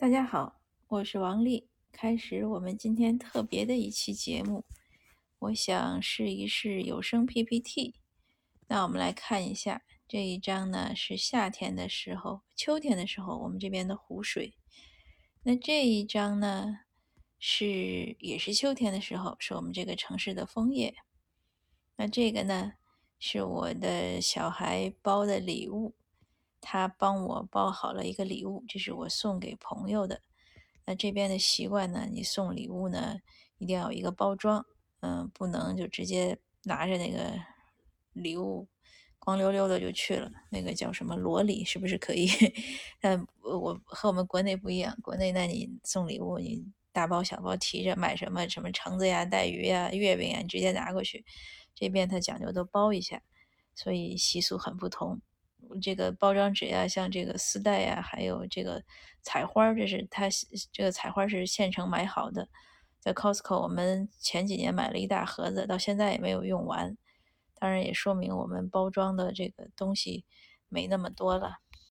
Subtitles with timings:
[0.00, 0.58] 大家好，
[0.88, 1.68] 我是王丽。
[1.92, 4.64] 开始我们今天特别的一期节目，
[5.40, 7.96] 我想试一试有声 PPT。
[8.68, 14.54] 那我们来看一下这一张呢，是夏天的时候、秋天的时候我们这边的湖水。
[15.42, 16.78] 那这一张呢，
[17.38, 20.94] 是也是秋天的时候，是我们这个城市的枫叶。
[21.96, 22.72] 那这个呢，
[23.18, 25.94] 是我的小孩包的礼物。
[26.60, 30.20] 他帮我包好了一个礼物，这是我送给朋友的。
[30.86, 33.16] 那这边的习惯呢，你送礼物呢，
[33.58, 34.64] 一定要有一个包装，
[35.00, 37.32] 嗯，不能就直接拿着那个
[38.12, 38.66] 礼物
[39.18, 40.30] 光溜溜的就去了。
[40.50, 42.28] 那个叫什么裸礼，是不是可以？
[43.00, 51.24] 但我和我们国内不一样，国内那你送礼物，你大包小包提着，买什么什么橙子呀、带鱼呀、月饼呀，直接拿过去。
[51.74, 53.22] 这边他讲究都包一下，
[53.74, 55.20] 所以习俗很不同。
[55.80, 58.82] 这个包装纸呀，像这个丝带呀，还有这个
[59.22, 60.28] 彩花，这是他
[60.70, 62.48] 这个彩花是现成买好的，
[62.98, 66.96] 在 Costco 我们前几年买了一大盒子，到现在也没有用完。
[67.54, 70.24] 当然也说明我们包装的这个东西
[70.68, 71.58] 没那么多了。